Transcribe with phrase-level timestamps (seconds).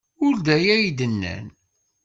[0.25, 1.45] Ur d aya ay d-nnan.